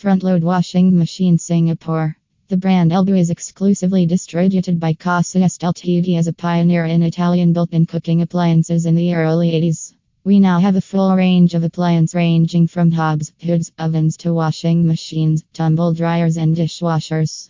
Front 0.00 0.22
load 0.22 0.42
washing 0.42 0.96
machine 0.96 1.36
Singapore. 1.36 2.16
The 2.48 2.56
brand 2.56 2.90
Elba 2.90 3.14
is 3.16 3.28
exclusively 3.28 4.06
distributed 4.06 4.80
by 4.80 4.94
Casa 4.94 5.40
Ltd 5.40 6.16
as 6.16 6.26
a 6.26 6.32
pioneer 6.32 6.86
in 6.86 7.02
Italian 7.02 7.52
built 7.52 7.74
in 7.74 7.84
cooking 7.84 8.22
appliances 8.22 8.86
in 8.86 8.94
the 8.94 9.14
early 9.14 9.50
80s. 9.50 9.92
We 10.24 10.40
now 10.40 10.58
have 10.58 10.76
a 10.76 10.80
full 10.80 11.14
range 11.14 11.52
of 11.52 11.64
appliances 11.64 12.14
ranging 12.14 12.66
from 12.66 12.90
hobs, 12.90 13.34
hoods, 13.42 13.72
ovens 13.78 14.16
to 14.18 14.32
washing 14.32 14.86
machines, 14.86 15.44
tumble 15.52 15.92
dryers, 15.92 16.38
and 16.38 16.56
dishwashers. 16.56 17.48